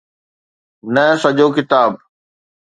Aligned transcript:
نه 0.93 1.03
سڄو 1.21 1.47
ڪتاب. 1.55 1.91